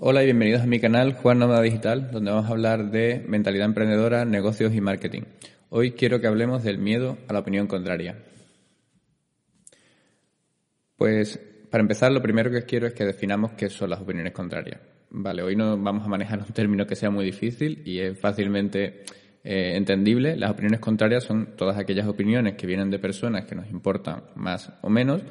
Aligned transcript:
Hola 0.00 0.22
y 0.22 0.26
bienvenidos 0.26 0.62
a 0.62 0.66
mi 0.66 0.78
canal 0.78 1.14
Juan 1.14 1.40
Nómada 1.40 1.60
Digital, 1.60 2.12
donde 2.12 2.30
vamos 2.30 2.46
a 2.46 2.52
hablar 2.52 2.92
de 2.92 3.24
mentalidad 3.26 3.66
emprendedora, 3.66 4.24
negocios 4.24 4.72
y 4.72 4.80
marketing. 4.80 5.22
Hoy 5.70 5.90
quiero 5.90 6.20
que 6.20 6.28
hablemos 6.28 6.62
del 6.62 6.78
miedo 6.78 7.18
a 7.26 7.32
la 7.32 7.40
opinión 7.40 7.66
contraria. 7.66 8.16
Pues 10.96 11.40
para 11.68 11.82
empezar, 11.82 12.12
lo 12.12 12.22
primero 12.22 12.48
que 12.48 12.62
quiero 12.62 12.86
es 12.86 12.94
que 12.94 13.04
definamos 13.04 13.54
qué 13.54 13.68
son 13.68 13.90
las 13.90 14.00
opiniones 14.00 14.32
contrarias. 14.32 14.80
Vale, 15.10 15.42
hoy 15.42 15.56
no 15.56 15.76
vamos 15.76 16.04
a 16.04 16.08
manejar 16.08 16.38
un 16.38 16.54
término 16.54 16.86
que 16.86 16.94
sea 16.94 17.10
muy 17.10 17.24
difícil 17.24 17.82
y 17.84 17.98
es 17.98 18.16
fácilmente 18.20 19.02
eh, 19.42 19.72
entendible. 19.74 20.36
Las 20.36 20.52
opiniones 20.52 20.78
contrarias 20.78 21.24
son 21.24 21.56
todas 21.56 21.76
aquellas 21.76 22.06
opiniones 22.06 22.54
que 22.54 22.68
vienen 22.68 22.92
de 22.92 23.00
personas 23.00 23.46
que 23.46 23.56
nos 23.56 23.68
importan 23.68 24.22
más 24.36 24.72
o 24.80 24.90
menos 24.90 25.22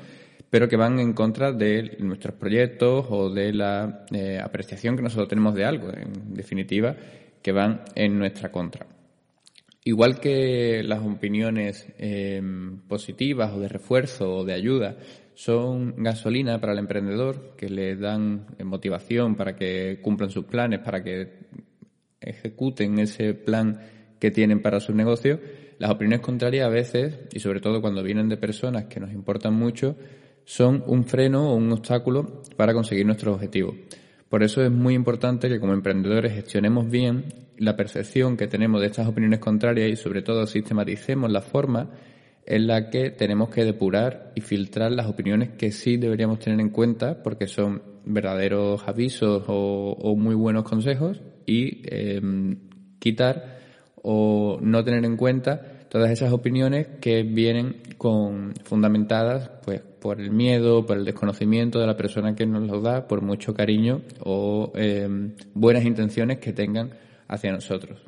pero 0.50 0.68
que 0.68 0.77
van 0.77 1.00
en 1.00 1.14
contra 1.14 1.52
de 1.52 1.98
nuestros 2.00 2.36
proyectos 2.36 3.05
o 3.09 3.30
de 3.30 3.54
la 3.54 4.05
eh, 4.11 4.39
apreciación 4.41 4.95
que 4.95 5.04
nosotros 5.04 5.27
tenemos 5.27 5.54
de 5.55 5.66
algo, 5.66 5.89
en 5.89 6.34
definitiva, 6.34 6.95
que 7.41 7.52
van 7.52 7.81
en 7.95 8.17
nuestra 8.17 8.52
contra. 8.52 8.86
Igual 9.84 10.20
que 10.20 10.84
las 10.84 11.02
opiniones 11.02 11.88
eh, 11.98 12.41
positivas 12.88 13.53
o 13.53 13.59
de 13.59 13.70
refuerzo 13.70 14.38
o 14.38 14.45
de 14.45 14.53
ayuda 14.53 14.98
son 15.34 15.94
gasolina 15.98 16.59
para 16.59 16.73
el 16.73 16.80
emprendedor, 16.80 17.53
que 17.55 17.70
le 17.70 17.95
dan 17.95 18.48
motivación 18.64 19.36
para 19.36 19.55
que 19.55 20.00
cumplan 20.02 20.30
sus 20.30 20.45
planes, 20.45 20.80
para 20.80 21.03
que 21.03 21.48
ejecuten 22.20 23.00
ese 23.00 23.34
plan 23.34 23.80
que 24.20 24.31
tienen 24.31 24.61
para 24.61 24.80
su 24.80 24.94
negocio, 24.94 25.39
las 25.77 25.91
opiniones 25.91 26.22
contrarias 26.22 26.66
a 26.66 26.70
veces, 26.70 27.20
y 27.31 27.39
sobre 27.39 27.61
todo 27.61 27.81
cuando 27.81 28.02
vienen 28.02 28.30
de 28.30 28.38
personas 28.38 28.86
que 28.86 29.00
nos 29.00 29.14
importan 29.14 29.53
mucho, 29.53 29.95
son 30.48 30.82
un 30.88 31.04
freno 31.04 31.52
o 31.52 31.56
un 31.56 31.70
obstáculo 31.74 32.42
para 32.56 32.74
conseguir 32.74 33.06
nuestros 33.06 33.36
objetivos. 33.36 33.76
Por 34.30 34.44
eso 34.44 34.64
es 34.64 34.72
muy 34.72 34.94
importante 34.94 35.50
que 35.50 35.60
como 35.60 35.73
emprendedores 35.73 36.34
gestionemos 36.34 36.90
bien 36.90 37.26
la 37.58 37.76
percepción 37.76 38.38
que 38.38 38.48
tenemos 38.48 38.80
de 38.80 38.88
estas 38.88 39.08
opiniones 39.08 39.39
contrarias 39.39 39.89
y 39.89 39.98
sobre 39.98 40.22
todo 40.22 40.48
sistematicemos 40.48 41.30
la 41.30 41.42
forma 41.42 41.89
en 42.45 42.66
la 42.66 42.89
que 42.89 43.09
tenemos 43.09 43.50
que 43.50 43.66
depurar 43.66 44.31
y 44.36 44.42
filtrar 44.42 44.94
las 44.94 45.08
opiniones 45.08 45.50
que 45.58 45.73
sí 45.73 45.98
deberíamos 45.98 46.39
tener 46.39 46.61
en 46.61 46.70
cuenta 46.70 47.22
porque 47.23 47.48
son 47.48 47.82
verdaderos 48.06 48.88
avisos 48.88 49.44
o, 49.48 50.16
muy 50.16 50.34
buenos 50.34 50.64
consejos 50.64 51.22
y 51.45 51.82
em, 51.94 52.58
quitar 53.00 53.58
o 54.02 54.59
no 54.61 54.82
tener 54.86 55.04
en 55.04 55.17
cuenta 55.17 55.61
todas 55.89 56.09
esas 56.09 56.32
opiniones 56.32 56.88
que 57.02 57.23
vienen 57.23 57.82
con 57.98 58.54
fundamentadas 58.64 59.52
pues 59.66 59.82
por 60.00 60.20
el 60.20 60.31
miedo, 60.31 60.86
por 60.86 60.98
el 60.98 61.06
desconocimiento 61.06 61.80
de 61.80 61.88
la 61.88 61.98
persona 61.98 62.36
que 62.36 62.45
nos 62.45 62.64
lo 62.64 62.81
da, 62.81 63.08
por 63.08 63.22
mucho 63.22 63.53
cariño 63.53 64.02
o 64.20 64.72
em, 64.76 65.34
buenas 65.54 65.86
intenciones 65.86 66.39
que 66.39 66.54
tengan 66.54 66.92
hacia 67.28 67.52
nosotros. 67.52 68.00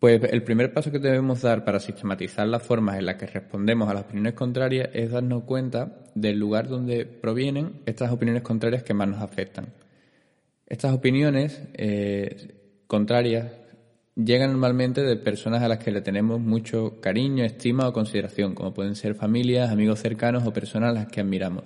Pues 0.00 0.22
el 0.32 0.42
primer 0.42 0.72
paso 0.72 0.90
que 0.90 0.98
debemos 0.98 1.42
dar 1.42 1.62
para 1.62 1.78
sistematizar 1.78 2.48
las 2.48 2.62
formas 2.62 2.98
en 2.98 3.04
las 3.04 3.16
que 3.16 3.26
respondemos 3.26 3.86
a 3.88 3.92
las 3.92 4.04
opiniones 4.04 4.32
contrarias 4.32 4.88
es 4.94 5.10
darnos 5.10 5.44
cuenta 5.44 5.98
del 6.14 6.38
lugar 6.38 6.68
donde 6.68 7.04
provienen 7.04 7.82
estas 7.84 8.10
opiniones 8.10 8.42
contrarias 8.42 8.82
que 8.82 8.94
más 8.94 9.08
nos 9.08 9.20
afectan. 9.20 9.74
Estas 10.66 10.94
opiniones 10.94 11.60
eh, 11.74 12.54
contrarias 12.86 13.59
llegan 14.16 14.52
normalmente 14.52 15.02
de 15.02 15.16
personas 15.16 15.62
a 15.62 15.68
las 15.68 15.78
que 15.78 15.90
le 15.90 16.00
tenemos 16.00 16.40
mucho 16.40 17.00
cariño, 17.00 17.44
estima 17.44 17.88
o 17.88 17.92
consideración, 17.92 18.54
como 18.54 18.74
pueden 18.74 18.94
ser 18.94 19.14
familias, 19.14 19.70
amigos 19.70 20.00
cercanos 20.00 20.46
o 20.46 20.52
personas 20.52 20.90
a 20.90 20.92
las 20.92 21.06
que 21.08 21.20
admiramos. 21.20 21.64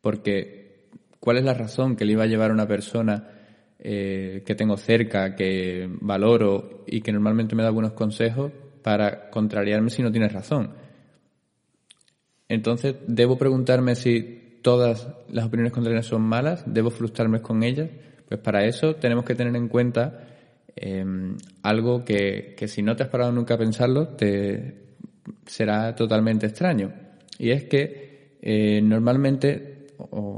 Porque, 0.00 0.88
¿cuál 1.20 1.38
es 1.38 1.44
la 1.44 1.54
razón 1.54 1.96
que 1.96 2.04
le 2.04 2.12
iba 2.12 2.24
a 2.24 2.26
llevar 2.28 2.50
a 2.50 2.54
una 2.54 2.68
persona 2.68 3.28
eh, 3.78 4.42
que 4.46 4.54
tengo 4.54 4.76
cerca, 4.76 5.34
que 5.34 5.88
valoro 6.00 6.84
y 6.86 7.00
que 7.00 7.12
normalmente 7.12 7.56
me 7.56 7.62
da 7.62 7.70
buenos 7.70 7.92
consejos 7.92 8.52
para 8.82 9.30
contrariarme 9.30 9.90
si 9.90 10.02
no 10.02 10.12
tienes 10.12 10.32
razón? 10.32 10.74
Entonces, 12.48 12.94
¿debo 13.08 13.36
preguntarme 13.36 13.96
si 13.96 14.60
todas 14.62 15.08
las 15.28 15.46
opiniones 15.46 15.72
contrarias 15.72 16.06
son 16.06 16.22
malas? 16.22 16.62
¿Debo 16.66 16.90
frustrarme 16.90 17.42
con 17.42 17.62
ellas? 17.62 17.90
Pues 18.28 18.40
para 18.40 18.64
eso 18.64 18.96
tenemos 18.96 19.24
que 19.24 19.34
tener 19.34 19.54
en 19.56 19.68
cuenta 19.68 20.35
Em, 20.78 21.38
algo 21.62 22.04
que, 22.04 22.54
si 22.66 22.82
no 22.82 22.94
te 22.94 23.02
has 23.02 23.08
parado 23.08 23.32
nunca 23.32 23.54
a 23.54 23.58
pensarlo, 23.58 24.08
te 24.08 24.74
será 25.46 25.94
totalmente 25.94 26.46
extraño. 26.46 26.92
Y 27.38 27.50
es 27.50 27.64
que 27.64 28.36
eh, 28.42 28.82
normalmente 28.82 29.86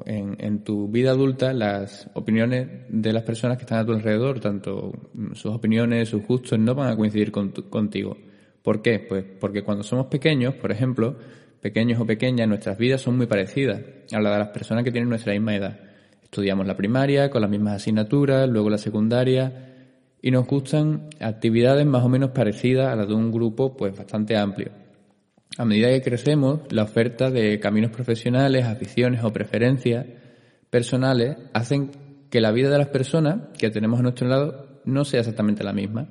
en, 0.06 0.62
tu 0.62 0.88
vida 0.88 1.10
adulta 1.10 1.52
las 1.52 2.08
opiniones 2.14 2.68
de 2.88 3.12
las 3.12 3.24
personas 3.24 3.56
que 3.56 3.64
están 3.64 3.78
a 3.78 3.86
tu 3.86 3.92
alrededor, 3.92 4.38
tanto 4.38 4.92
sus 5.34 5.52
opiniones, 5.52 6.08
sus 6.08 6.24
gustos, 6.24 6.58
no 6.58 6.76
van 6.76 6.92
a 6.92 6.96
coincidir 6.96 7.32
contigo. 7.32 8.16
¿Por 8.62 8.80
qué? 8.80 9.00
Pues 9.00 9.24
porque 9.40 9.62
cuando 9.62 9.82
somos 9.82 10.06
pequeños, 10.06 10.54
por 10.54 10.70
ejemplo, 10.70 11.16
pequeños 11.60 12.00
o 12.00 12.06
pequeñas, 12.06 12.46
nuestras 12.46 12.78
vidas 12.78 13.00
son 13.00 13.16
muy 13.16 13.26
parecidas 13.26 13.80
a 14.12 14.20
las 14.20 14.32
de 14.32 14.38
las 14.38 14.48
personas 14.48 14.84
que 14.84 14.92
tienen 14.92 15.08
nuestra 15.08 15.32
misma 15.32 15.56
edad. 15.56 15.80
Estudiamos 16.22 16.66
la 16.66 16.76
primaria 16.76 17.30
con 17.30 17.40
las 17.40 17.50
mismas 17.50 17.76
asignaturas, 17.76 18.48
luego 18.48 18.70
la 18.70 18.78
secundaria, 18.78 19.67
y 20.20 20.30
nos 20.30 20.46
gustan 20.46 21.08
actividades 21.20 21.86
más 21.86 22.04
o 22.04 22.08
menos 22.08 22.30
parecidas 22.30 22.92
a 22.92 22.96
las 22.96 23.08
de 23.08 23.14
un 23.14 23.30
grupo 23.30 23.76
pues 23.76 23.96
bastante 23.96 24.36
amplio. 24.36 24.70
A 25.56 25.64
medida 25.64 25.88
que 25.88 26.02
crecemos, 26.02 26.60
la 26.70 26.84
oferta 26.84 27.30
de 27.30 27.58
caminos 27.58 27.90
profesionales, 27.90 28.64
aficiones 28.64 29.24
o 29.24 29.32
preferencias 29.32 30.06
personales 30.70 31.36
hacen 31.52 31.90
que 32.30 32.40
la 32.40 32.52
vida 32.52 32.70
de 32.70 32.78
las 32.78 32.88
personas 32.88 33.48
que 33.58 33.70
tenemos 33.70 33.98
a 33.98 34.02
nuestro 34.02 34.28
lado 34.28 34.80
no 34.84 35.04
sea 35.04 35.20
exactamente 35.20 35.64
la 35.64 35.72
misma. 35.72 36.08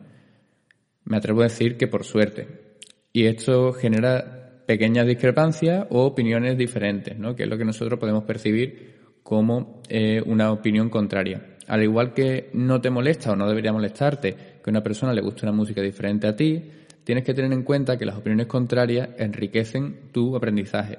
Me 1.06 1.18
atrevo 1.18 1.42
a 1.42 1.46
decir 1.46 1.78
que 1.78 1.88
por 1.88 2.04
suerte. 2.04 2.78
Y 3.14 3.26
esto 3.26 3.72
genera 3.74 4.64
pequeñas 4.66 5.08
discrepancias 5.08 5.88
o 5.90 6.04
opiniones 6.04 6.58
diferentes, 6.58 7.18
¿no? 7.18 7.36
que 7.36 7.44
es 7.44 7.50
lo 7.50 7.58
que 7.58 7.66
nosotros 7.66 8.00
podemos 8.00 8.26
percibir 8.26 8.98
como 9.24 9.82
eh, 9.88 10.22
una 10.26 10.52
opinión 10.52 10.90
contraria. 10.90 11.57
Al 11.68 11.84
igual 11.84 12.14
que 12.14 12.50
no 12.54 12.80
te 12.80 12.90
molesta 12.90 13.32
o 13.32 13.36
no 13.36 13.48
debería 13.48 13.74
molestarte 13.74 14.60
que 14.64 14.70
una 14.70 14.82
persona 14.82 15.14
le 15.14 15.22
guste 15.22 15.46
una 15.46 15.52
música 15.52 15.82
diferente 15.82 16.28
a 16.28 16.36
ti, 16.36 16.64
tienes 17.04 17.24
que 17.24 17.34
tener 17.34 17.52
en 17.52 17.64
cuenta 17.64 17.98
que 17.98 18.06
las 18.06 18.18
opiniones 18.18 18.48
contrarias 18.48 19.10
enriquecen 19.18 20.12
tu 20.12 20.36
aprendizaje 20.36 20.98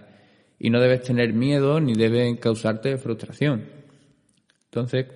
y 0.59 0.71
no 0.71 0.81
debes 0.81 1.03
tener 1.03 1.33
miedo 1.33 1.81
ni 1.81 1.95
deben 1.95 2.37
causarte 2.37 2.99
frustración. 2.99 3.65
Entonces, 4.65 5.07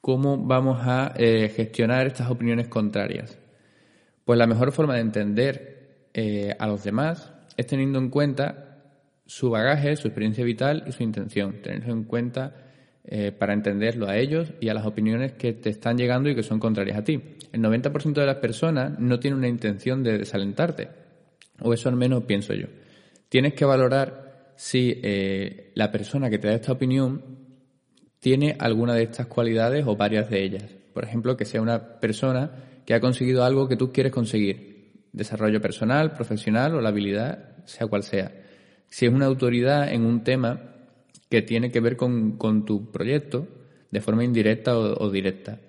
¿cómo 0.00 0.36
vamos 0.36 0.80
a 0.82 1.12
eh, 1.16 1.52
gestionar 1.54 2.06
estas 2.06 2.30
opiniones 2.30 2.68
contrarias? 2.68 3.38
Pues 4.24 4.38
la 4.38 4.46
mejor 4.46 4.72
forma 4.72 4.94
de 4.94 5.00
entender 5.00 6.08
eh, 6.14 6.54
a 6.58 6.66
los 6.66 6.82
demás 6.82 7.32
es 7.56 7.66
teniendo 7.66 7.98
en 7.98 8.10
cuenta 8.10 8.82
su 9.26 9.50
bagaje, 9.50 9.96
su 9.96 10.08
experiencia 10.08 10.44
vital 10.44 10.84
y 10.86 10.92
su 10.92 11.02
intención. 11.02 11.62
Tener 11.62 11.88
en 11.88 12.04
cuenta 12.04 12.71
eh, 13.04 13.32
para 13.32 13.52
entenderlo 13.52 14.08
a 14.08 14.16
ellos 14.16 14.52
y 14.60 14.68
a 14.68 14.74
las 14.74 14.86
opiniones 14.86 15.32
que 15.32 15.52
te 15.52 15.70
están 15.70 15.98
llegando 15.98 16.30
y 16.30 16.36
que 16.36 16.44
son 16.44 16.60
contrarias 16.60 16.98
a 16.98 17.04
ti. 17.04 17.20
El 17.52 17.60
90% 17.60 18.12
de 18.12 18.26
las 18.26 18.36
personas 18.36 18.98
no 18.98 19.18
tiene 19.18 19.36
una 19.36 19.48
intención 19.48 20.04
de 20.04 20.18
desalentarte, 20.18 20.88
o 21.60 21.74
eso 21.74 21.88
al 21.88 21.96
menos 21.96 22.24
pienso 22.24 22.54
yo. 22.54 22.66
Tienes 23.28 23.54
que 23.54 23.64
valorar 23.64 24.52
si 24.56 25.00
eh, 25.02 25.72
la 25.74 25.90
persona 25.90 26.30
que 26.30 26.38
te 26.38 26.46
da 26.46 26.54
esta 26.54 26.72
opinión 26.72 27.22
tiene 28.20 28.56
alguna 28.60 28.94
de 28.94 29.02
estas 29.02 29.26
cualidades 29.26 29.84
o 29.86 29.96
varias 29.96 30.30
de 30.30 30.44
ellas. 30.44 30.64
Por 30.94 31.02
ejemplo, 31.02 31.36
que 31.36 31.44
sea 31.44 31.60
una 31.60 31.98
persona 31.98 32.52
que 32.86 32.94
ha 32.94 33.00
conseguido 33.00 33.44
algo 33.44 33.66
que 33.68 33.76
tú 33.76 33.92
quieres 33.92 34.12
conseguir, 34.12 35.06
desarrollo 35.12 35.60
personal, 35.60 36.12
profesional 36.12 36.76
o 36.76 36.80
la 36.80 36.90
habilidad, 36.90 37.56
sea 37.64 37.88
cual 37.88 38.04
sea. 38.04 38.32
Si 38.88 39.06
es 39.06 39.12
una 39.12 39.26
autoridad 39.26 39.92
en 39.92 40.04
un 40.04 40.22
tema 40.22 40.71
que 41.32 41.40
tiene 41.40 41.70
que 41.70 41.80
ver 41.80 41.96
con, 41.96 42.36
tu 42.66 42.90
proyecto 42.90 43.48
de 43.90 44.02
forma 44.02 44.22
indirecta 44.22 44.76
o, 44.76 45.10
directa. 45.10 45.60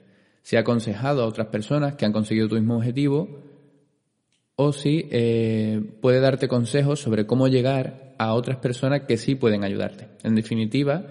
Si 0.42 0.58
ha 0.58 0.60
aconsejado 0.60 1.24
a 1.24 1.26
otras 1.26 1.48
personas 1.48 1.96
que 1.96 2.06
han 2.06 2.12
conseguido 2.12 2.50
tu 2.50 2.56
mismo 2.56 2.76
objetivo 2.76 3.40
o 4.58 4.74
si 4.74 5.08
eh, 5.10 5.82
puede 6.02 6.20
darte 6.20 6.50
consejos 6.50 7.00
sobre 7.00 7.26
cómo 7.26 7.48
llegar 7.48 8.14
a 8.18 8.34
otras 8.34 8.58
personas 8.58 9.04
que 9.08 9.16
sí 9.16 9.36
pueden 9.36 9.64
ayudarte. 9.64 10.10
En 10.24 10.36
definitiva, 10.36 11.06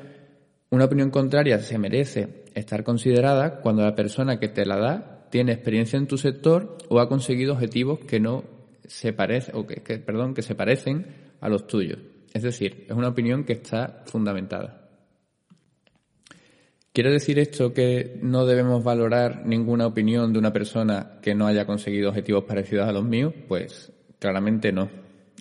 una 0.68 0.84
opinión 0.84 1.08
contraria 1.08 1.58
se 1.60 1.78
merece 1.78 2.44
estar 2.54 2.84
considerada 2.84 3.62
cuando 3.62 3.80
la 3.80 3.94
persona 3.94 4.38
que 4.38 4.48
te 4.48 4.66
la 4.66 4.76
da 4.76 5.28
tiene 5.30 5.52
experiencia 5.52 5.96
en 5.96 6.06
tu 6.06 6.18
sector 6.18 6.76
o 6.90 7.00
ha 7.00 7.08
conseguido 7.08 7.54
objetivos 7.54 8.00
que 8.00 8.20
no 8.20 8.44
se 8.86 9.14
parecen 9.14 9.56
o 9.56 9.66
que, 9.66 9.80
perdón, 9.80 10.34
que 10.34 10.42
se 10.42 10.54
parecen 10.54 11.06
a 11.40 11.48
los 11.48 11.66
tuyos. 11.66 12.11
Es 12.32 12.42
decir, 12.42 12.86
es 12.88 12.96
una 12.96 13.08
opinión 13.08 13.44
que 13.44 13.52
está 13.52 14.02
fundamentada. 14.06 14.82
¿Quiere 16.92 17.10
decir 17.10 17.38
esto 17.38 17.72
que 17.72 18.18
no 18.20 18.44
debemos 18.44 18.84
valorar 18.84 19.46
ninguna 19.46 19.86
opinión 19.86 20.32
de 20.32 20.38
una 20.38 20.52
persona 20.52 21.18
que 21.22 21.34
no 21.34 21.46
haya 21.46 21.64
conseguido 21.64 22.10
objetivos 22.10 22.44
parecidos 22.44 22.86
a 22.86 22.92
los 22.92 23.04
míos? 23.04 23.32
Pues 23.48 23.92
claramente 24.18 24.72
no. 24.72 24.90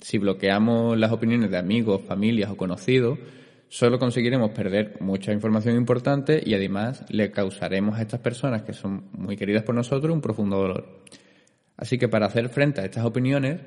Si 0.02 0.18
bloqueamos 0.18 0.98
las 0.98 1.12
opiniones 1.12 1.52
de 1.52 1.58
amigos, 1.58 2.04
familias 2.04 2.52
o 2.52 2.56
conocidos, 2.56 3.20
solo 3.68 4.00
conseguiremos 4.00 4.52
perder 4.52 4.98
mucha 5.02 5.34
información 5.34 5.76
importante 5.76 6.42
y 6.44 6.54
además 6.54 7.04
le 7.10 7.32
causaremos 7.32 8.00
a 8.00 8.02
estas 8.02 8.22
personas 8.22 8.64
que 8.64 8.72
son 8.72 9.10
muy 9.12 9.36
queridas 9.36 9.64
por 9.64 9.76
nosotros 9.76 10.14
un 10.14 10.22
profundo 10.22 10.58
dolor. 10.58 11.04
Así 11.76 11.98
que 11.98 12.08
para 12.08 12.28
hacer 12.28 12.48
frente 12.48 12.80
a 12.80 12.86
estas 12.86 13.04
opiniones 13.04 13.60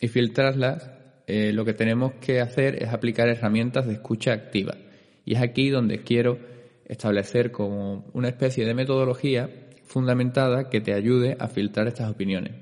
y 0.00 0.08
filtrarlas, 0.08 0.90
eh, 1.26 1.52
lo 1.52 1.64
que 1.64 1.74
tenemos 1.74 2.14
que 2.14 2.40
hacer 2.40 2.82
es 2.82 2.90
aplicar 2.90 3.28
herramientas 3.28 3.86
de 3.86 3.94
escucha 3.94 4.32
activa. 4.32 4.76
Y 5.24 5.34
es 5.34 5.42
aquí 5.42 5.70
donde 5.70 6.02
quiero 6.04 6.38
establecer 6.86 7.50
como 7.50 8.04
una 8.12 8.28
especie 8.28 8.64
de 8.64 8.74
metodología 8.74 9.50
fundamentada 9.84 10.68
que 10.70 10.80
te 10.80 10.94
ayude 10.94 11.36
a 11.38 11.48
filtrar 11.48 11.88
estas 11.88 12.10
opiniones. 12.10 12.52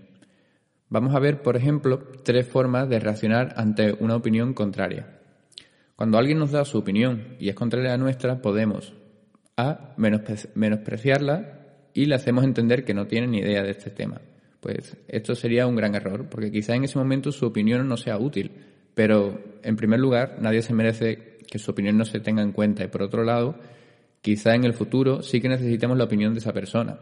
Vamos 0.88 1.14
a 1.14 1.19
ver, 1.19 1.43
por 1.43 1.56
ejemplo, 1.56 1.99
tres 2.22 2.46
formas 2.46 2.88
de 2.88 3.00
reaccionar 3.00 3.55
ante 3.56 3.93
una 3.99 4.16
opinión 4.16 4.55
contraria. 4.55 5.20
Cuando 5.96 6.19
alguien 6.19 6.38
nos 6.38 6.52
da 6.52 6.64
su 6.64 6.78
opinión 6.78 7.37
y 7.38 7.49
es 7.49 7.55
contraria 7.55 7.94
a 7.94 7.99
nuestra, 7.99 8.40
podemos 8.40 8.94
A. 9.56 9.94
menospreciarla 9.96 11.60
y 11.94 12.06
le 12.06 12.14
hacemos 12.14 12.44
entender 12.44 12.84
que 12.84 12.94
no 12.94 13.06
tiene 13.06 13.26
ni 13.26 13.38
idea 13.38 13.62
de 13.62 13.70
este 13.70 13.90
tema. 13.90 14.20
Pues 14.64 14.96
esto 15.08 15.34
sería 15.34 15.66
un 15.66 15.76
gran 15.76 15.94
error, 15.94 16.26
porque 16.31 16.50
quizá 16.50 16.75
en 16.75 16.84
ese 16.84 16.96
momento 16.96 17.31
su 17.32 17.44
opinión 17.44 17.87
no 17.87 17.99
sea 17.99 18.16
útil, 18.16 18.50
pero 18.94 19.38
en 19.62 19.76
primer 19.76 20.00
lugar 20.00 20.38
nadie 20.40 20.62
se 20.62 20.72
merece 20.72 21.37
que 21.46 21.58
su 21.58 21.72
opinión 21.72 21.99
no 21.99 22.06
se 22.06 22.19
tenga 22.20 22.40
en 22.40 22.52
cuenta 22.52 22.82
y 22.82 22.88
por 22.88 23.02
otro 23.02 23.25
lado, 23.25 23.56
quizá 24.22 24.55
en 24.55 24.64
el 24.64 24.72
futuro 24.72 25.20
sí 25.20 25.38
que 25.43 25.50
necesitemos 25.50 25.99
la 25.99 26.05
opinión 26.05 26.32
de 26.32 26.38
esa 26.38 26.55
persona. 26.55 26.96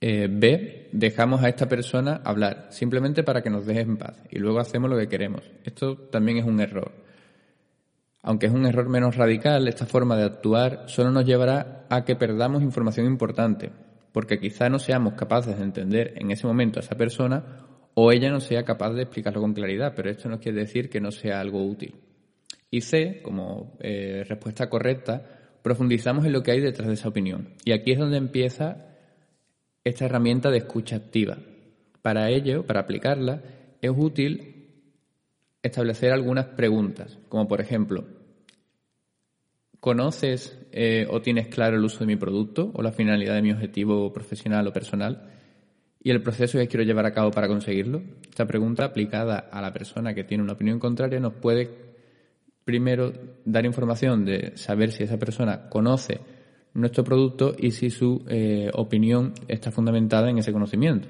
Eh, 0.00 0.26
B, 0.28 0.88
dejamos 0.90 1.44
a 1.44 1.48
esta 1.48 1.68
persona 1.68 2.22
hablar, 2.24 2.66
simplemente 2.70 3.22
para 3.22 3.40
que 3.40 3.50
nos 3.50 3.64
deje 3.64 3.82
en 3.82 3.96
paz 3.96 4.20
y 4.28 4.40
luego 4.40 4.58
hacemos 4.58 4.90
lo 4.90 4.98
que 4.98 5.06
queremos. 5.06 5.42
Esto 5.62 5.94
también 6.10 6.38
es 6.38 6.44
un 6.44 6.58
error. 6.58 6.90
Aunque 8.22 8.46
es 8.46 8.52
un 8.52 8.66
error 8.66 8.88
menos 8.88 9.14
radical, 9.14 9.68
esta 9.68 9.86
forma 9.86 10.16
de 10.16 10.24
actuar 10.24 10.86
solo 10.88 11.12
nos 11.12 11.24
llevará 11.24 11.86
a 11.88 12.04
que 12.04 12.16
perdamos 12.16 12.64
información 12.64 13.06
importante, 13.06 13.70
porque 14.12 14.38
quizá 14.38 14.68
no 14.68 14.78
seamos 14.78 15.14
capaces 15.14 15.56
de 15.58 15.64
entender 15.64 16.14
en 16.16 16.30
ese 16.30 16.46
momento 16.46 16.78
a 16.78 16.82
esa 16.82 16.96
persona 16.96 17.66
o 17.94 18.12
ella 18.12 18.30
no 18.30 18.40
sea 18.40 18.62
capaz 18.62 18.92
de 18.92 19.02
explicarlo 19.02 19.40
con 19.40 19.54
claridad, 19.54 19.92
pero 19.96 20.10
esto 20.10 20.28
no 20.28 20.38
quiere 20.38 20.60
decir 20.60 20.88
que 20.88 21.00
no 21.00 21.10
sea 21.10 21.40
algo 21.40 21.64
útil. 21.64 21.94
Y 22.70 22.82
C, 22.82 23.20
como 23.22 23.76
eh, 23.80 24.24
respuesta 24.28 24.70
correcta, 24.70 25.22
profundizamos 25.62 26.24
en 26.24 26.32
lo 26.32 26.42
que 26.42 26.52
hay 26.52 26.60
detrás 26.60 26.86
de 26.86 26.94
esa 26.94 27.08
opinión. 27.08 27.54
Y 27.64 27.72
aquí 27.72 27.92
es 27.92 27.98
donde 27.98 28.18
empieza 28.18 28.86
esta 29.84 30.04
herramienta 30.04 30.50
de 30.50 30.58
escucha 30.58 30.96
activa. 30.96 31.38
Para 32.02 32.30
ello, 32.30 32.66
para 32.66 32.80
aplicarla, 32.80 33.42
es 33.80 33.90
útil 33.94 34.58
establecer 35.62 36.12
algunas 36.12 36.46
preguntas, 36.46 37.18
como 37.28 37.48
por 37.48 37.60
ejemplo, 37.60 38.06
¿conoces 39.80 40.58
eh, 40.72 41.06
o 41.10 41.20
tienes 41.22 41.48
claro 41.48 41.76
el 41.76 41.84
uso 41.84 42.00
de 42.00 42.06
mi 42.06 42.16
producto 42.16 42.70
o 42.74 42.82
la 42.82 42.92
finalidad 42.92 43.34
de 43.34 43.42
mi 43.42 43.52
objetivo 43.52 44.12
profesional 44.12 44.66
o 44.66 44.72
personal? 44.72 45.34
y 46.02 46.10
el 46.10 46.22
proceso 46.22 46.58
que 46.58 46.68
quiero 46.68 46.84
llevar 46.84 47.06
a 47.06 47.12
cabo 47.12 47.30
para 47.30 47.48
conseguirlo? 47.48 48.02
Esta 48.28 48.46
pregunta 48.46 48.84
aplicada 48.84 49.38
a 49.38 49.60
la 49.60 49.72
persona 49.72 50.14
que 50.14 50.24
tiene 50.24 50.42
una 50.42 50.52
opinión 50.52 50.78
contraria 50.78 51.20
nos 51.20 51.34
puede 51.34 51.70
primero 52.64 53.12
dar 53.44 53.64
información 53.64 54.24
de 54.24 54.56
saber 54.56 54.92
si 54.92 55.02
esa 55.02 55.18
persona 55.18 55.68
conoce 55.68 56.20
nuestro 56.74 57.02
producto 57.02 57.54
y 57.58 57.72
si 57.72 57.90
su 57.90 58.24
eh, 58.28 58.70
opinión 58.74 59.32
está 59.48 59.70
fundamentada 59.70 60.30
en 60.30 60.38
ese 60.38 60.52
conocimiento. 60.52 61.08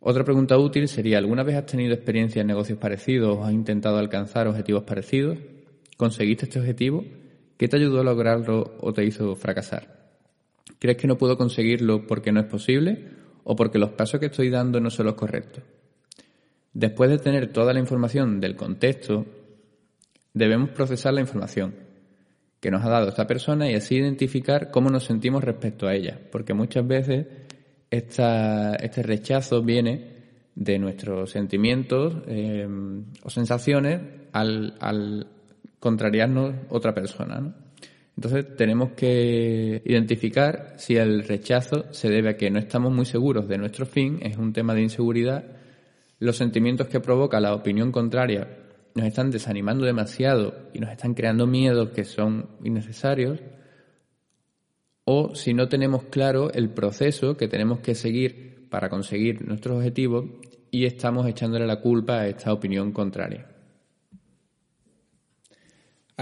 Otra 0.00 0.24
pregunta 0.24 0.58
útil 0.58 0.88
sería, 0.88 1.18
¿alguna 1.18 1.42
vez 1.42 1.56
has 1.56 1.66
tenido 1.66 1.94
experiencia 1.94 2.40
en 2.40 2.48
negocios 2.48 2.78
parecidos 2.78 3.38
o 3.38 3.44
has 3.44 3.52
intentado 3.52 3.98
alcanzar 3.98 4.46
objetivos 4.46 4.84
parecidos? 4.84 5.38
¿Conseguiste 5.96 6.46
este 6.46 6.58
objetivo? 6.58 7.04
¿Qué 7.62 7.68
te 7.68 7.76
ayudó 7.76 8.00
a 8.00 8.02
lograrlo 8.02 8.74
o 8.80 8.92
te 8.92 9.04
hizo 9.04 9.36
fracasar? 9.36 10.10
¿Crees 10.80 10.96
que 10.96 11.06
no 11.06 11.16
puedo 11.16 11.38
conseguirlo 11.38 12.08
porque 12.08 12.32
no 12.32 12.40
es 12.40 12.46
posible 12.46 13.06
o 13.44 13.54
porque 13.54 13.78
los 13.78 13.90
pasos 13.90 14.18
que 14.18 14.26
estoy 14.26 14.50
dando 14.50 14.80
no 14.80 14.90
son 14.90 15.06
los 15.06 15.14
correctos? 15.14 15.62
Después 16.72 17.08
de 17.08 17.18
tener 17.18 17.52
toda 17.52 17.72
la 17.72 17.78
información 17.78 18.40
del 18.40 18.56
contexto, 18.56 19.26
debemos 20.34 20.70
procesar 20.70 21.14
la 21.14 21.20
información 21.20 21.76
que 22.58 22.72
nos 22.72 22.84
ha 22.84 22.88
dado 22.88 23.10
esta 23.10 23.28
persona 23.28 23.70
y 23.70 23.76
así 23.76 23.94
identificar 23.94 24.72
cómo 24.72 24.90
nos 24.90 25.04
sentimos 25.04 25.44
respecto 25.44 25.86
a 25.86 25.94
ella, 25.94 26.18
porque 26.32 26.54
muchas 26.54 26.84
veces 26.84 27.28
este 27.88 29.02
rechazo 29.04 29.62
viene 29.62 30.16
de 30.56 30.80
nuestros 30.80 31.30
sentimientos 31.30 32.24
eh, 32.26 32.66
o 33.22 33.30
sensaciones 33.30 34.00
al, 34.32 34.74
al, 34.80 35.28
contrariarnos 35.82 36.54
otra 36.68 36.94
persona. 36.94 37.52
Entonces 38.16 38.54
tenemos 38.56 38.92
que 38.92 39.82
identificar 39.84 40.74
si 40.76 40.94
el 40.96 41.24
rechazo 41.24 41.92
se 41.92 42.08
debe 42.08 42.30
a 42.30 42.36
que 42.36 42.50
no 42.50 42.60
estamos 42.60 42.92
muy 42.92 43.04
seguros 43.04 43.48
de 43.48 43.58
nuestro 43.58 43.84
fin, 43.84 44.20
es 44.22 44.36
un 44.36 44.52
tema 44.52 44.74
de 44.74 44.82
inseguridad, 44.82 45.44
los 46.20 46.36
sentimientos 46.36 46.86
que 46.86 47.00
provoca 47.00 47.40
la 47.40 47.52
opinión 47.52 47.90
contraria 47.90 48.46
nos 48.94 49.06
están 49.06 49.32
desanimando 49.32 49.84
demasiado 49.84 50.54
y 50.72 50.78
nos 50.78 50.90
están 50.92 51.14
creando 51.14 51.48
miedos 51.48 51.90
que 51.90 52.04
son 52.04 52.46
innecesarios, 52.62 53.40
o 55.04 55.34
si 55.34 55.52
no 55.52 55.68
tenemos 55.68 56.04
claro 56.04 56.52
el 56.52 56.70
proceso 56.70 57.36
que 57.36 57.48
tenemos 57.48 57.80
que 57.80 57.96
seguir 57.96 58.68
para 58.70 58.88
conseguir 58.88 59.44
nuestros 59.48 59.78
objetivos 59.78 60.26
y 60.70 60.84
estamos 60.84 61.26
echándole 61.26 61.66
la 61.66 61.80
culpa 61.80 62.20
a 62.20 62.28
esta 62.28 62.52
opinión 62.52 62.92
contraria. 62.92 63.48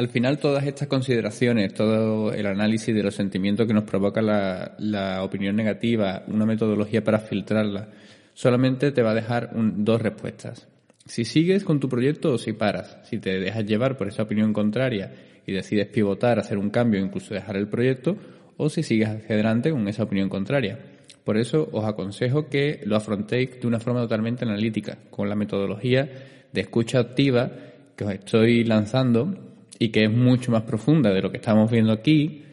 Al 0.01 0.09
final 0.09 0.39
todas 0.39 0.65
estas 0.65 0.89
consideraciones, 0.89 1.75
todo 1.75 2.33
el 2.33 2.47
análisis 2.47 2.95
de 2.95 3.03
los 3.03 3.15
sentimientos 3.15 3.67
que 3.67 3.75
nos 3.75 3.85
provoca 3.85 4.23
la, 4.23 5.23
opinión 5.23 5.55
negativa, 5.55 6.23
una 6.27 6.47
metodología 6.47 7.05
para 7.05 7.19
filtrarla, 7.19 7.91
solamente 8.33 8.93
te 8.93 9.03
va 9.03 9.11
a 9.11 9.15
dejar 9.15 9.51
dos 9.53 10.01
respuestas. 10.01 10.67
Si 11.05 11.27
sigues 11.27 11.65
con 11.65 11.81
tu 11.81 11.91
proyecto 11.91 12.33
o 12.33 12.39
si 12.39 12.55
paras, 12.55 12.97
si 13.03 13.19
te 13.19 13.39
dejas 13.39 13.67
llevar 13.67 13.99
por 13.99 14.09
esa 14.09 14.23
opinión 14.23 14.55
contraria 14.55 15.13
y 15.47 15.53
decides 15.53 15.89
pivotar, 15.89 16.39
hacer 16.39 16.57
un 16.57 16.71
cambio, 16.71 16.99
incluso 16.99 17.35
dejar 17.35 17.59
el 17.59 17.69
proyecto, 17.69 18.17
o 18.57 18.71
si 18.71 18.83
sigues 18.83 19.11
hacia 19.11 19.35
adelante 19.35 19.71
con 19.71 19.87
esa 19.87 20.05
opinión 20.05 20.31
contraria. 20.31 20.79
Por 21.25 21.37
eso 21.37 21.69
os 21.73 21.85
aconsejo 21.85 22.49
que 22.49 22.81
lo 22.87 22.97
afrontéis 22.97 23.61
de 23.61 23.67
una 23.67 23.81
forma 23.81 24.01
totalmente 24.01 24.47
analítica, 24.47 24.97
con 25.11 25.29
la 25.29 25.37
metodología 25.37 26.09
de 26.51 26.61
escucha 26.63 27.01
activa 27.01 27.51
que 27.95 28.05
os 28.05 28.13
estoy 28.13 28.65
lanzando 28.65 29.50
y 29.81 29.89
que 29.89 30.05
es 30.05 30.11
mucho 30.13 30.53
más 30.53 30.63
profunda 30.63 31.11
de 31.11 31.23
lo 31.23 31.33
que 31.33 31.39
estamos 31.39 31.71
viendo 31.71 31.91
aquí. 31.91 32.45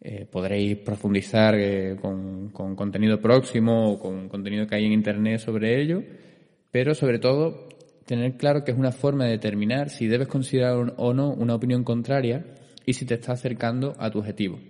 Eh, 0.00 0.26
podréis 0.30 0.78
profundizar 0.78 1.56
eh, 1.56 1.96
con, 2.00 2.50
con 2.50 2.76
contenido 2.76 3.20
próximo 3.20 3.92
o 3.92 3.98
con 3.98 4.28
contenido 4.28 4.66
que 4.66 4.76
hay 4.76 4.86
en 4.86 4.92
Internet 4.92 5.40
sobre 5.40 5.82
ello, 5.82 6.02
pero 6.70 6.94
sobre 6.94 7.18
todo 7.18 7.68
tener 8.06 8.36
claro 8.36 8.64
que 8.64 8.70
es 8.70 8.78
una 8.78 8.92
forma 8.92 9.24
de 9.24 9.32
determinar 9.32 9.90
si 9.90 10.06
debes 10.06 10.28
considerar 10.28 10.94
o 10.96 11.12
no 11.12 11.32
una 11.32 11.56
opinión 11.56 11.82
contraria 11.82 12.44
y 12.86 12.92
si 12.92 13.06
te 13.06 13.14
está 13.14 13.32
acercando 13.32 13.96
a 13.98 14.10
tu 14.10 14.20
objetivo. 14.20 14.60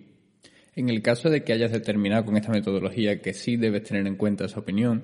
En 0.74 0.88
el 0.88 1.02
caso 1.02 1.28
de 1.28 1.44
que 1.44 1.52
hayas 1.52 1.72
determinado 1.72 2.24
con 2.24 2.38
esta 2.38 2.52
metodología 2.52 3.20
que 3.20 3.34
sí 3.34 3.56
debes 3.56 3.84
tener 3.84 4.06
en 4.06 4.16
cuenta 4.16 4.46
esa 4.46 4.60
opinión, 4.60 5.02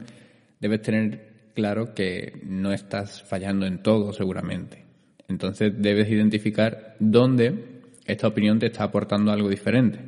debes 0.59 0.81
tener 0.81 1.51
claro 1.55 1.93
que 1.93 2.41
no 2.45 2.73
estás 2.73 3.23
fallando 3.23 3.67
en 3.67 3.83
todo 3.83 4.15
seguramente. 4.15 4.88
Entonces 5.29 5.73
debes 5.77 6.11
identificar 6.11 6.97
dónde 6.99 7.83
esta 8.07 8.27
opinión 8.29 8.59
te 8.59 8.67
está 8.67 8.85
aportando 8.85 9.31
algo 9.31 9.49
diferente. 9.49 10.01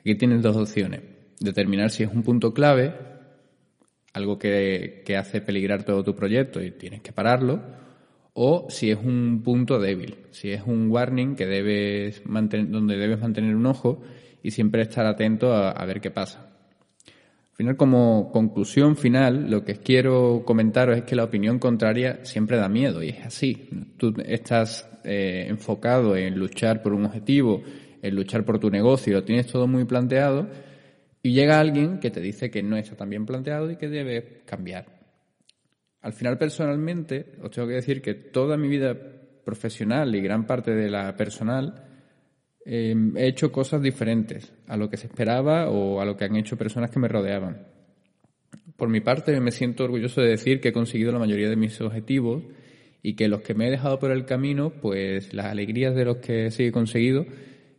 Aquí 0.00 0.14
tienes 0.16 0.42
dos 0.42 0.56
opciones. 0.56 1.02
Determinar 1.38 1.90
si 1.90 2.02
es 2.02 2.10
un 2.10 2.22
punto 2.22 2.52
clave 2.52 2.94
algo 4.12 4.38
que, 4.38 5.04
hace 5.18 5.40
peligrar 5.40 5.84
todo 5.84 6.04
tu 6.04 6.14
proyecto 6.14 6.62
y 6.62 6.70
tienes 6.70 7.00
que 7.00 7.12
pararlo, 7.12 7.62
o 8.34 8.66
si 8.70 8.90
es 8.90 8.98
un 8.98 9.42
punto 9.42 9.78
débil, 9.78 10.16
si 10.30 10.50
es 10.50 10.62
un 10.66 10.90
warning 10.90 11.34
que 11.34 11.46
debes 11.46 12.24
mantener, 12.26 12.70
donde 12.70 12.96
debes 12.96 13.20
mantener 13.20 13.54
un 13.54 13.66
ojo 13.66 14.02
y 14.42 14.50
siempre 14.50 14.82
estar 14.82 15.06
atento 15.06 15.54
a, 15.54 15.84
ver 15.84 16.00
qué 16.00 16.10
pasa. 16.10 16.51
Al 17.52 17.56
final, 17.56 17.76
como 17.76 18.30
conclusión 18.32 18.96
final, 18.96 19.50
lo 19.50 19.62
que 19.62 19.76
quiero 19.76 20.42
comentaros 20.44 20.96
es 20.96 21.02
que 21.04 21.14
la 21.14 21.24
opinión 21.24 21.58
contraria 21.58 22.24
siempre 22.24 22.56
da 22.56 22.66
miedo 22.70 23.02
y 23.02 23.10
es 23.10 23.26
así. 23.26 23.68
Tú 23.98 24.14
estás 24.24 24.88
eh, 25.04 25.44
enfocado 25.48 26.16
en 26.16 26.38
luchar 26.38 26.80
por 26.80 26.94
un 26.94 27.04
objetivo, 27.04 27.62
en 28.00 28.16
luchar 28.16 28.46
por 28.46 28.58
tu 28.58 28.70
negocio, 28.70 29.12
lo 29.12 29.24
tienes 29.24 29.48
todo 29.48 29.66
muy 29.66 29.84
planteado 29.84 30.48
y 31.22 31.34
llega 31.34 31.60
alguien 31.60 32.00
que 32.00 32.10
te 32.10 32.20
dice 32.20 32.50
que 32.50 32.62
no 32.62 32.76
está 32.78 32.96
tan 32.96 33.10
bien 33.10 33.26
planteado 33.26 33.70
y 33.70 33.76
que 33.76 33.88
debe 33.88 34.40
cambiar. 34.46 34.86
Al 36.00 36.14
final, 36.14 36.38
personalmente, 36.38 37.34
os 37.42 37.50
tengo 37.50 37.68
que 37.68 37.74
decir 37.74 38.00
que 38.00 38.14
toda 38.14 38.56
mi 38.56 38.66
vida 38.66 38.96
profesional 39.44 40.14
y 40.14 40.22
gran 40.22 40.46
parte 40.46 40.70
de 40.74 40.88
la 40.88 41.14
personal 41.16 41.91
em, 42.64 43.16
he 43.16 43.26
hecho 43.26 43.50
cosas 43.52 43.82
diferentes 43.82 44.52
a 44.66 44.76
lo 44.76 44.88
que 44.88 44.96
se 44.96 45.06
esperaba 45.06 45.68
o 45.68 46.00
a 46.00 46.04
lo 46.04 46.16
que 46.16 46.24
han 46.24 46.36
hecho 46.36 46.56
personas 46.56 46.90
que 46.90 47.00
me 47.00 47.08
rodeaban. 47.08 47.66
Por 48.76 48.88
mi 48.88 49.00
parte, 49.00 49.38
me 49.40 49.50
siento 49.50 49.84
orgulloso 49.84 50.20
de 50.20 50.28
decir 50.28 50.60
que 50.60 50.68
he 50.68 50.72
conseguido 50.72 51.12
la 51.12 51.18
mayoría 51.18 51.48
de 51.48 51.56
mis 51.56 51.80
objetivos 51.80 52.42
y 53.02 53.14
que 53.14 53.28
los 53.28 53.42
que 53.42 53.54
me 53.54 53.68
he 53.68 53.70
dejado 53.70 53.98
por 53.98 54.10
el 54.10 54.24
camino, 54.24 54.70
pues 54.70 55.34
las 55.34 55.46
alegrías 55.46 55.94
de 55.94 56.04
los 56.04 56.18
que 56.18 56.50
sí 56.50 56.64
he 56.64 56.72
conseguido 56.72 57.26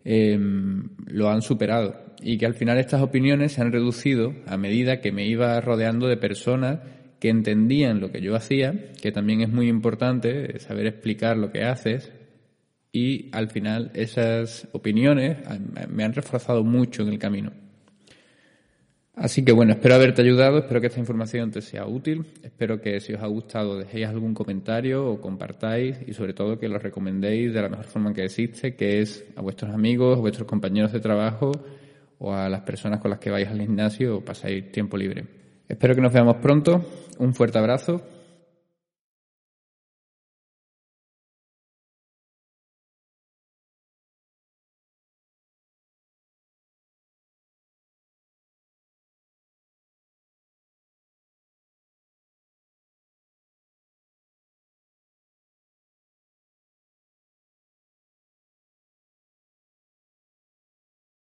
em, 0.04 0.90
lo 1.08 1.30
han 1.30 1.42
superado 1.42 2.04
y 2.22 2.38
que 2.38 2.46
al 2.46 2.54
final 2.54 2.78
estas 2.78 3.02
opiniones 3.02 3.54
se 3.54 3.62
han 3.62 3.72
reducido 3.72 4.34
a 4.48 4.58
medida 4.58 5.02
que 5.02 5.12
me 5.12 5.28
iba 5.28 5.60
rodeando 5.62 6.08
de 6.08 6.18
personas 6.18 6.80
que 7.20 7.30
entendían 7.30 8.00
lo 8.00 8.12
que 8.12 8.22
yo 8.22 8.36
hacía, 8.36 8.92
que 9.02 9.12
también 9.12 9.42
es 9.42 9.50
muy 9.50 9.68
importante 9.70 10.60
saber 10.60 10.88
explicar 10.88 11.38
lo 11.38 11.52
que 11.52 11.63
haces 11.63 12.12
y 12.95 13.29
al 13.31 13.50
final 13.50 13.91
esas 13.95 14.69
opiniones 14.71 15.39
me 15.89 16.03
han 16.03 16.13
reforzado 16.13 16.63
mucho 16.63 17.01
en 17.01 17.09
el 17.09 17.19
camino. 17.19 17.51
Así 19.15 19.43
que 19.43 19.51
bueno, 19.51 19.73
espero 19.73 19.95
haberte 19.95 20.21
ayudado, 20.21 20.59
espero 20.59 20.79
que 20.79 20.88
esta 20.88 21.00
información 21.00 21.51
te 21.51 21.62
sea 21.62 21.85
útil, 21.85 22.25
espero 22.43 22.81
que 22.81 23.00
si 23.00 23.13
os 23.13 23.21
ha 23.21 23.27
gustado 23.27 23.77
dejéis 23.77 24.07
algún 24.07 24.33
comentario 24.33 25.07
o 25.07 25.21
compartáis 25.21 25.97
y 26.07 26.13
sobre 26.13 26.33
todo 26.33 26.57
que 26.57 26.67
lo 26.67 26.79
recomendéis 26.79 27.53
de 27.53 27.62
la 27.62 27.69
mejor 27.69 27.85
forma 27.85 28.13
que 28.13 28.25
existe, 28.25 28.75
que 28.75 29.01
es 29.01 29.25
a 29.35 29.41
vuestros 29.41 29.71
amigos, 29.71 30.17
a 30.17 30.21
vuestros 30.21 30.47
compañeros 30.47 30.91
de 30.91 31.00
trabajo 31.00 31.51
o 32.19 32.33
a 32.33 32.47
las 32.47 32.62
personas 32.62 33.00
con 33.01 33.12
las 33.12 33.19
que 33.19 33.31
vais 33.31 33.47
al 33.47 33.59
gimnasio 33.59 34.17
o 34.17 34.21
pasáis 34.21 34.71
tiempo 34.71 34.97
libre. 34.97 35.25
Espero 35.67 35.95
que 35.95 36.01
nos 36.01 36.13
veamos 36.13 36.38
pronto, 36.38 36.83
un 37.17 37.33
fuerte 37.33 37.57
abrazo 37.57 38.01